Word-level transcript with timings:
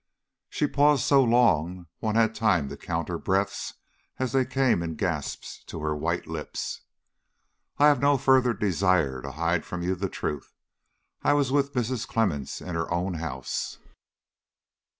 She 0.49 0.65
paused 0.65 1.03
so 1.03 1.23
long 1.23 1.85
one 1.99 2.15
had 2.15 2.33
time 2.33 2.69
to 2.69 2.75
count 2.75 3.07
her 3.07 3.19
breaths 3.19 3.75
as 4.17 4.31
they 4.31 4.45
came 4.47 4.81
in 4.81 4.95
gasps 4.95 5.63
to 5.65 5.79
her 5.81 5.95
white 5.95 6.25
lips. 6.25 6.81
"I 7.77 7.85
have 7.85 8.01
no 8.01 8.17
further 8.17 8.55
desire 8.55 9.21
to 9.21 9.29
hide 9.29 9.63
from 9.63 9.83
you 9.83 9.93
the 9.93 10.09
truth. 10.09 10.55
I 11.21 11.33
was 11.33 11.51
with 11.51 11.73
Mrs. 11.75 12.07
Clemmens 12.07 12.61
in 12.67 12.73
her 12.73 12.91
own 12.91 13.13
house." 13.13 13.77